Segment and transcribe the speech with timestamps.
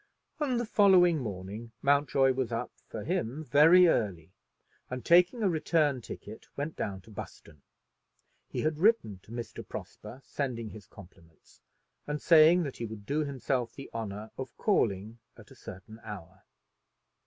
[0.39, 4.31] On the following morning Mountjoy was up, for him, very early,
[4.89, 7.61] and taking a return ticket went down to Buston.
[8.49, 9.63] He had written to Mr.
[9.63, 11.61] Prosper, sending his compliments,
[12.07, 16.45] and saying that he would do himself the honor of calling at a certain hour.